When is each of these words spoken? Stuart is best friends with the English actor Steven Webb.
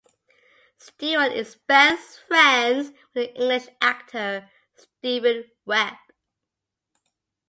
Stuart 0.79 1.31
is 1.33 1.57
best 1.67 2.21
friends 2.27 2.89
with 3.13 3.13
the 3.13 3.35
English 3.39 3.67
actor 3.79 4.49
Steven 4.75 5.43
Webb. 5.67 5.93